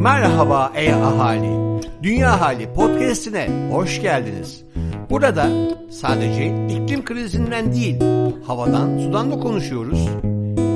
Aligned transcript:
Merhaba 0.00 0.72
ey 0.74 0.92
ahali. 0.92 1.80
Dünya 2.02 2.40
Hali 2.40 2.72
podcast'ine 2.72 3.48
hoş 3.72 4.02
geldiniz. 4.02 4.64
Burada 5.10 5.48
sadece 5.90 6.66
iklim 6.68 7.04
krizinden 7.04 7.72
değil, 7.72 7.96
havadan, 8.46 8.98
sudan 8.98 9.30
da 9.30 9.40
konuşuyoruz. 9.40 10.08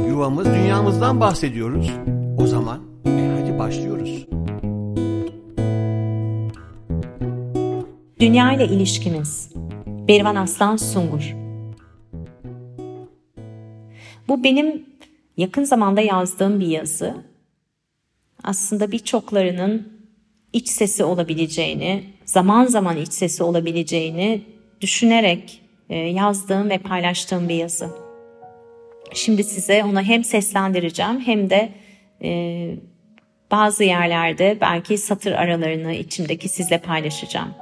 Yuvamız, 0.09 0.47
dünyamızdan 0.47 1.21
bahsediyoruz. 1.21 1.91
O 2.39 2.47
zaman 2.47 2.81
e 3.07 3.41
hadi 3.41 3.59
başlıyoruz. 3.59 4.27
Dünya 8.21 8.53
ile 8.53 8.67
ilişkimiz. 8.67 9.53
Berivan 9.87 10.37
Aslan 10.37 10.77
Sungur. 10.77 11.37
Bu 14.29 14.45
benim 14.45 14.83
yakın 15.37 15.65
zamanda 15.65 16.01
yazdığım 16.01 16.61
bir 16.61 16.67
yazı. 16.67 17.30
Aslında 18.45 18.93
birçoklarının 18.93 19.89
iç 20.53 20.69
sesi 20.69 21.05
olabileceğini, 21.05 22.05
zaman 22.25 22.67
zaman 22.67 22.97
iç 22.97 23.13
sesi 23.13 23.43
olabileceğini 23.43 24.43
düşünerek 24.81 25.63
e, 25.89 25.97
yazdığım 25.97 26.71
ve 26.71 26.79
paylaştığım 26.79 27.49
bir 27.49 27.55
yazı. 27.55 27.89
Şimdi 29.15 29.45
size 29.45 29.85
onu 29.85 30.03
hem 30.03 30.25
seslendireceğim 30.25 31.21
hem 31.21 31.51
de 31.51 31.73
e, 32.23 32.71
bazı 33.51 33.85
yerlerde 33.85 34.59
belki 34.61 34.99
satır 34.99 35.33
aralarını 35.33 35.93
içimdeki 35.93 36.49
sizle 36.49 36.79
paylaşacağım. 36.79 37.55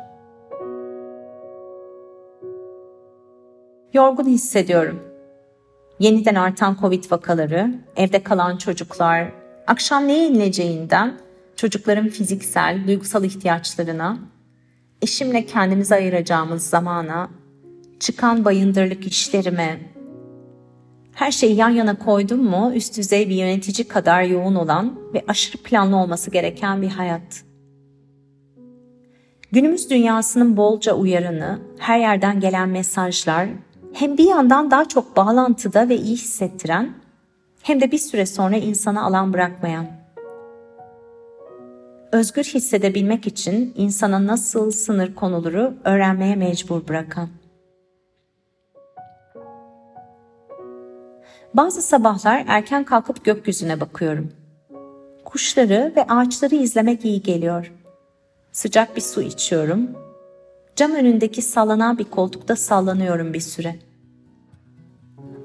Yorgun 3.95 4.25
hissediyorum. 4.25 5.03
Yeniden 6.01 6.35
artan 6.35 6.77
Covid 6.81 7.05
vakaları, 7.11 7.75
evde 7.97 8.23
kalan 8.23 8.57
çocuklar, 8.57 9.33
akşam 9.69 10.09
neye 10.09 10.29
inileceğinden 10.29 11.19
çocukların 11.57 12.09
fiziksel, 12.09 12.87
duygusal 12.87 13.25
ihtiyaçlarına, 13.25 14.19
eşimle 15.03 15.47
kendimize 15.47 15.95
ayıracağımız 15.95 16.63
zamana, 16.63 17.31
çıkan 18.01 18.45
bayındırlık 18.45 19.07
işlerime, 19.07 19.81
her 21.15 21.31
şeyi 21.31 21.57
yan 21.57 21.69
yana 21.69 21.99
koydum 21.99 22.45
mu 22.45 22.73
üst 22.75 22.99
düzey 22.99 23.29
bir 23.29 23.35
yönetici 23.35 23.89
kadar 23.89 24.23
yoğun 24.23 24.55
olan 24.55 24.99
ve 25.15 25.25
aşırı 25.29 25.63
planlı 25.63 25.97
olması 25.97 26.31
gereken 26.31 26.83
bir 26.83 26.89
hayat. 26.89 27.45
Günümüz 29.53 29.91
dünyasının 29.91 30.57
bolca 30.57 30.95
uyarını, 30.95 31.59
her 31.79 31.99
yerden 31.99 32.41
gelen 32.41 32.69
mesajlar 32.69 33.49
hem 33.93 34.19
bir 34.19 34.25
yandan 34.25 34.71
daha 34.71 34.89
çok 34.89 35.17
bağlantıda 35.17 35.89
ve 35.89 35.97
iyi 35.97 36.17
hissettiren 36.17 36.95
hem 37.63 37.81
de 37.81 37.93
bir 37.93 37.99
süre 37.99 38.27
sonra 38.27 38.57
insana 38.57 39.03
alan 39.03 39.33
bırakmayan. 39.33 39.87
Özgür 42.13 42.45
hissedebilmek 42.45 43.27
için 43.27 43.75
insana 43.77 44.27
nasıl 44.27 44.71
sınır 44.71 45.15
konuluru 45.15 45.75
öğrenmeye 45.85 46.37
mecbur 46.37 46.89
bırakan. 46.89 47.29
Bazı 51.55 51.83
sabahlar 51.83 52.45
erken 52.49 52.85
kalkıp 52.85 53.25
gökyüzüne 53.25 53.81
bakıyorum. 53.81 54.33
Kuşları 55.25 55.93
ve 55.97 56.07
ağaçları 56.07 56.55
izlemek 56.55 57.05
iyi 57.05 57.23
geliyor. 57.23 57.73
Sıcak 58.53 58.97
bir 58.97 59.01
su 59.01 59.23
içiyorum. 59.23 59.91
Cam 60.77 60.93
önündeki 60.93 61.43
sallanan 61.43 61.99
bir 61.99 62.05
koltukta 62.05 62.57
sallanıyorum 62.57 63.35
bir 63.35 63.41
süre. 63.41 63.88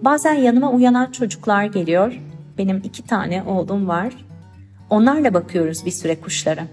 Bazen 0.04 0.34
yanıma 0.34 0.72
uyanan 0.72 1.12
çocuklar 1.12 1.66
geliyor. 1.66 2.20
Benim 2.58 2.78
iki 2.84 3.04
tane 3.04 3.44
oğlum 3.44 3.88
var. 3.88 4.14
Onlarla 4.90 5.34
bakıyoruz 5.34 5.86
bir 5.86 5.92
süre 5.92 6.22
kuşlara. 6.22 6.64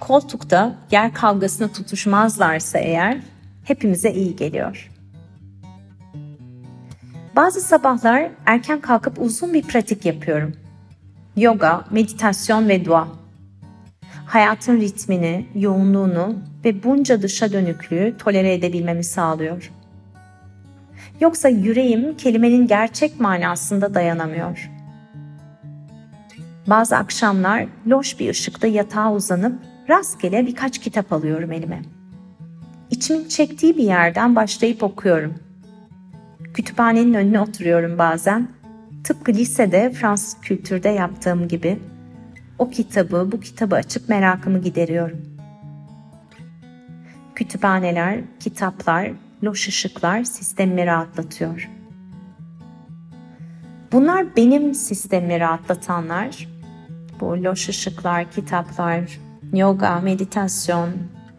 Koltukta 0.00 0.74
yer 0.90 1.14
kavgasına 1.14 1.68
tutuşmazlarsa 1.68 2.78
eğer 2.78 3.18
hepimize 3.64 4.12
iyi 4.12 4.36
geliyor. 4.36 4.90
Bazı 7.36 7.60
sabahlar 7.60 8.30
erken 8.46 8.80
kalkıp 8.80 9.20
uzun 9.20 9.54
bir 9.54 9.62
pratik 9.62 10.04
yapıyorum. 10.04 10.52
Yoga, 11.36 11.84
meditasyon 11.90 12.68
ve 12.68 12.84
dua. 12.84 13.08
Hayatın 14.26 14.80
ritmini, 14.80 15.46
yoğunluğunu 15.54 16.36
ve 16.64 16.82
bunca 16.82 17.22
dışa 17.22 17.52
dönüklüğü 17.52 18.16
tolere 18.18 18.54
edebilmemi 18.54 19.04
sağlıyor. 19.04 19.72
Yoksa 21.20 21.48
yüreğim 21.48 22.16
kelimenin 22.16 22.66
gerçek 22.66 23.20
manasında 23.20 23.94
dayanamıyor. 23.94 24.70
Bazı 26.66 26.96
akşamlar 26.96 27.66
loş 27.86 28.20
bir 28.20 28.30
ışıkta 28.30 28.66
yatağa 28.66 29.12
uzanıp 29.12 29.58
rastgele 29.88 30.46
birkaç 30.46 30.78
kitap 30.78 31.12
alıyorum 31.12 31.52
elime. 31.52 31.82
İçimin 32.90 33.28
çektiği 33.28 33.76
bir 33.76 33.84
yerden 33.84 34.36
başlayıp 34.36 34.82
okuyorum. 34.82 35.34
Kütüphanenin 36.54 37.14
önüne 37.14 37.40
oturuyorum 37.40 37.98
bazen. 37.98 38.48
Tıpkı 39.04 39.32
lisede 39.32 39.90
Fransız 39.90 40.40
kültürde 40.40 40.88
yaptığım 40.88 41.48
gibi. 41.48 41.78
O 42.58 42.70
kitabı, 42.70 43.32
bu 43.32 43.40
kitabı 43.40 43.74
açıp 43.74 44.08
merakımı 44.08 44.58
gideriyorum. 44.58 45.20
Kütüphaneler, 47.34 48.20
kitaplar, 48.40 49.10
loş 49.42 49.68
ışıklar 49.68 50.24
sistemimi 50.24 50.86
rahatlatıyor. 50.86 51.70
Bunlar 53.92 54.36
benim 54.36 54.74
sistemimi 54.74 55.40
rahatlatanlar. 55.40 56.48
Bu 57.20 57.44
loş 57.44 57.68
ışıklar, 57.68 58.30
kitaplar, 58.30 59.20
yoga, 59.52 60.00
meditasyon, 60.00 60.90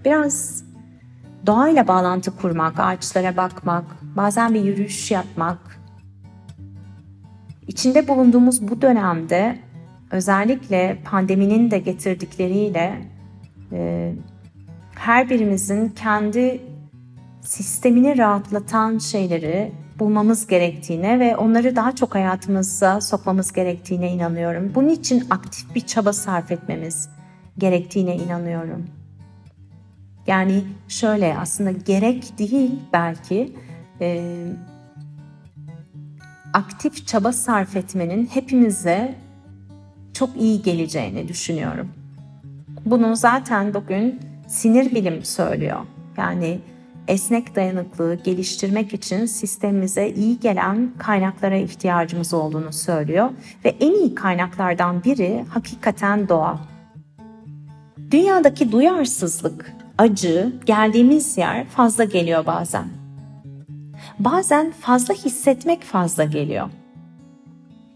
biraz 0.05 0.63
doğayla 1.45 1.87
bağlantı 1.87 2.35
kurmak, 2.35 2.79
ağaçlara 2.79 3.37
bakmak, 3.37 3.85
bazen 4.15 4.53
bir 4.53 4.61
yürüyüş 4.61 5.11
yapmak. 5.11 5.79
İçinde 7.67 8.07
bulunduğumuz 8.07 8.67
bu 8.67 8.81
dönemde 8.81 9.59
özellikle 10.11 10.97
pandeminin 11.05 11.71
de 11.71 11.79
getirdikleriyle 11.79 13.01
e, 13.71 14.13
her 14.95 15.29
birimizin 15.29 15.89
kendi 15.89 16.61
sistemini 17.47 18.17
rahatlatan 18.17 18.97
şeyleri 18.97 19.71
bulmamız 19.99 20.47
gerektiğine 20.47 21.19
ve 21.19 21.37
onları 21.37 21.75
daha 21.75 21.95
çok 21.95 22.15
hayatımıza 22.15 23.01
sokmamız 23.01 23.53
gerektiğine 23.53 24.11
inanıyorum. 24.11 24.71
Bunun 24.75 24.89
için 24.89 25.23
aktif 25.29 25.75
bir 25.75 25.81
çaba 25.81 26.13
sarf 26.13 26.51
etmemiz 26.51 27.09
gerektiğine 27.57 28.15
inanıyorum. 28.15 28.85
Yani 30.27 30.63
şöyle 30.87 31.37
aslında 31.37 31.71
gerek 31.71 32.39
değil 32.39 32.71
belki 32.93 33.53
e, 34.01 34.33
aktif 36.53 37.07
çaba 37.07 37.33
sarf 37.33 37.75
etmenin 37.75 38.25
hepimize 38.25 39.15
çok 40.13 40.37
iyi 40.37 40.61
geleceğini 40.61 41.27
düşünüyorum. 41.27 41.89
Bunu 42.85 43.15
zaten 43.15 43.73
bugün 43.73 44.19
sinir 44.47 44.95
bilim 44.95 45.23
söylüyor. 45.23 45.79
Yani 46.17 46.59
esnek 47.07 47.55
dayanıklılığı 47.55 48.15
geliştirmek 48.15 48.93
için 48.93 49.25
sistemimize 49.25 50.09
iyi 50.09 50.39
gelen 50.39 50.91
kaynaklara 50.97 51.55
ihtiyacımız 51.55 52.33
olduğunu 52.33 52.73
söylüyor 52.73 53.29
ve 53.65 53.75
en 53.79 53.91
iyi 53.91 54.15
kaynaklardan 54.15 55.03
biri 55.03 55.45
hakikaten 55.49 56.29
doğa. 56.29 56.59
Dünyadaki 58.11 58.71
duyarsızlık, 58.71 59.73
acı, 59.97 60.53
geldiğimiz 60.65 61.37
yer 61.37 61.65
fazla 61.65 62.03
geliyor 62.03 62.45
bazen. 62.45 62.85
Bazen 64.19 64.71
fazla 64.71 65.13
hissetmek 65.13 65.83
fazla 65.83 66.23
geliyor. 66.23 66.69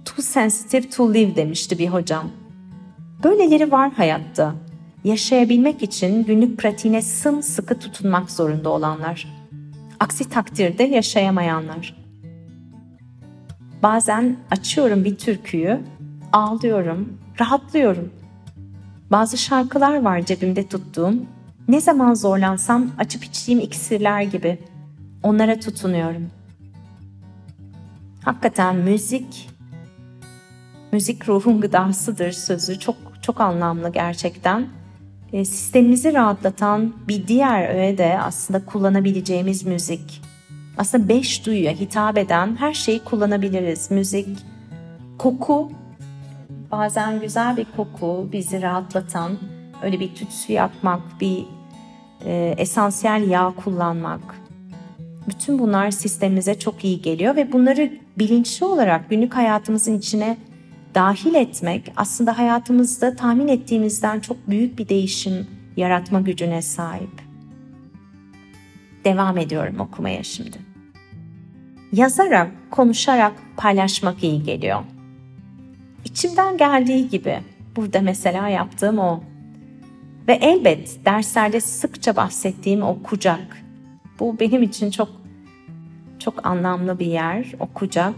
Too 0.06 0.22
sensitive 0.22 0.90
to 0.90 1.14
live 1.14 1.36
demişti 1.36 1.80
bir 1.80 1.88
hocam. 1.88 2.32
Böyleleri 3.24 3.72
var 3.72 3.92
hayatta 3.92 4.56
yaşayabilmek 5.04 5.84
için 5.84 6.24
günlük 6.24 6.58
pratiğine 6.58 7.02
sımsıkı 7.02 7.80
tutunmak 7.80 8.32
zorunda 8.32 8.70
olanlar. 8.70 9.28
Aksi 10.00 10.30
takdirde 10.30 10.84
yaşayamayanlar. 10.84 11.96
Bazen 13.84 14.38
açıyorum 14.52 15.04
bir 15.04 15.16
türküyü, 15.16 15.80
ağlıyorum, 16.34 17.18
rahatlıyorum. 17.40 18.14
Bazı 19.12 19.38
şarkılar 19.38 20.02
var 20.02 20.26
cebimde 20.26 20.68
tuttuğum. 20.68 21.14
Ne 21.68 21.82
zaman 21.82 22.14
zorlansam 22.14 22.92
açıp 22.98 23.24
içtiğim 23.24 23.60
iksirler 23.60 24.22
gibi. 24.22 24.60
Onlara 25.24 25.60
tutunuyorum. 25.60 26.30
Hakikaten 28.26 28.76
müzik, 28.76 29.50
müzik 30.92 31.30
ruhun 31.30 31.62
gıdasıdır 31.62 32.32
sözü 32.32 32.80
çok 32.80 32.96
çok 33.22 33.42
anlamlı 33.42 33.90
gerçekten 33.90 34.68
sistemimizi 35.32 36.14
rahatlatan 36.14 36.94
bir 37.08 37.28
diğer 37.28 37.76
öğe 37.76 37.98
de 37.98 38.20
aslında 38.20 38.66
kullanabileceğimiz 38.66 39.66
müzik. 39.66 40.22
Aslında 40.78 41.10
beş 41.10 41.46
duyuya 41.46 41.72
hitap 41.72 42.18
eden 42.18 42.56
her 42.56 42.74
şeyi 42.74 43.00
kullanabiliriz. 43.00 43.92
Müzik, 43.92 44.28
koku, 45.18 45.72
bazen 46.72 47.20
güzel 47.20 47.58
bir 47.58 47.68
koku 47.78 48.30
bizi 48.32 48.62
rahatlatan, 48.62 49.32
öyle 49.84 50.00
bir 50.00 50.16
tütsü 50.16 50.54
yakmak, 50.54 51.02
bir 51.22 51.46
e, 52.26 52.56
esansiyel 52.58 53.30
yağ 53.30 53.54
kullanmak. 53.64 54.22
Bütün 55.28 55.60
bunlar 55.60 55.92
sistemimize 55.92 56.60
çok 56.60 56.84
iyi 56.86 57.02
geliyor 57.02 57.36
ve 57.36 57.52
bunları 57.52 57.92
bilinçli 58.18 58.66
olarak 58.66 59.10
günlük 59.10 59.34
hayatımızın 59.34 59.98
içine 59.98 60.38
dahil 60.96 61.34
etmek 61.34 61.94
aslında 61.96 62.38
hayatımızda 62.38 63.16
tahmin 63.16 63.48
ettiğimizden 63.48 64.20
çok 64.20 64.50
büyük 64.50 64.80
bir 64.80 64.90
değişim 64.90 65.48
yaratma 65.78 66.22
gücüne 66.22 66.62
sahip. 66.62 67.22
Devam 69.06 69.38
ediyorum 69.38 69.80
okumaya 69.80 70.24
şimdi. 70.24 70.58
Yazarak, 71.92 72.52
konuşarak 72.72 73.34
paylaşmak 73.58 74.24
iyi 74.24 74.44
geliyor. 74.44 74.84
İçimden 76.06 76.58
geldiği 76.58 77.10
gibi 77.10 77.40
burada 77.76 78.02
mesela 78.02 78.50
yaptığım 78.50 79.00
o. 79.00 79.24
Ve 80.28 80.34
elbet 80.34 81.06
derslerde 81.06 81.62
sıkça 81.62 82.16
bahsettiğim 82.16 82.82
o 82.82 83.04
kucak. 83.04 83.58
Bu 84.20 84.40
benim 84.40 84.64
için 84.64 84.92
çok 84.92 85.10
çok 86.20 86.46
anlamlı 86.46 87.00
bir 87.00 87.06
yer, 87.06 87.52
o 87.60 87.68
kucak. 87.68 88.16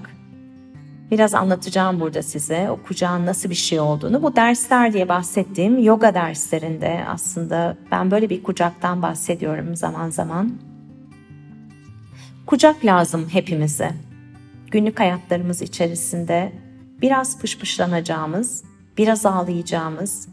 Biraz 1.14 1.36
anlatacağım 1.36 2.00
burada 2.00 2.24
size 2.24 2.70
o 2.72 2.84
kucağın 2.84 3.26
nasıl 3.26 3.50
bir 3.50 3.56
şey 3.56 3.80
olduğunu. 3.80 4.24
Bu 4.24 4.36
dersler 4.36 4.94
diye 4.94 5.10
bahsettiğim 5.10 5.84
yoga 5.84 6.14
derslerinde 6.14 7.04
aslında 7.08 7.78
ben 7.92 8.12
böyle 8.12 8.30
bir 8.30 8.44
kucaktan 8.44 9.02
bahsediyorum 9.02 9.76
zaman 9.76 10.10
zaman. 10.10 10.52
Kucak 12.46 12.86
lazım 12.86 13.28
hepimize. 13.32 13.92
Günlük 14.72 15.00
hayatlarımız 15.00 15.62
içerisinde 15.62 16.52
biraz 17.02 17.40
pışpışlanacağımız, 17.40 18.64
biraz 18.98 19.26
ağlayacağımız, 19.26 20.28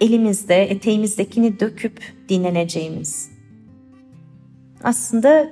elimizde 0.00 0.70
eteğimizdekini 0.70 1.60
döküp 1.60 2.02
dinleneceğimiz. 2.28 3.30
Aslında 4.84 5.48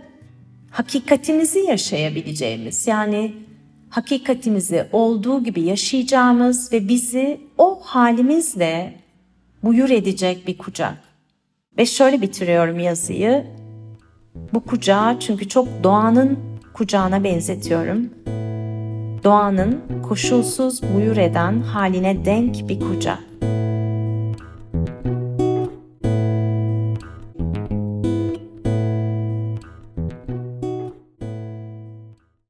hakikatimizi 0.71 1.59
yaşayabileceğimiz 1.59 2.87
yani 2.87 3.50
hakikatimizi 3.91 4.87
olduğu 4.93 5.45
gibi 5.45 5.61
yaşayacağımız 5.61 6.73
ve 6.73 6.89
bizi 6.89 7.41
o 7.59 7.81
halimizle 7.83 8.95
buyur 9.63 9.91
edecek 9.91 10.47
bir 10.47 10.59
kucak. 10.59 10.99
Ve 11.79 11.87
şöyle 11.87 12.23
bitiriyorum 12.23 12.79
yazıyı. 12.79 13.47
Bu 14.55 14.61
kucağı 14.61 15.21
çünkü 15.21 15.49
çok 15.49 15.69
doğanın 15.85 16.39
kucağına 16.75 17.25
benzetiyorum. 17.25 18.11
Doğanın 19.25 19.81
koşulsuz 20.09 20.83
buyur 20.95 21.17
eden 21.17 21.61
haline 21.61 22.25
denk 22.25 22.69
bir 22.69 22.81
kucak. 22.81 23.30